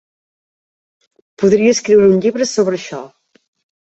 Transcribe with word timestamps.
Podria 1.43 1.73
escriure 1.73 2.07
un 2.13 2.23
llibre 2.23 2.47
sobre 2.53 2.79
això. 2.81 3.03